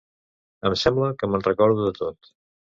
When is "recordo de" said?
1.51-1.95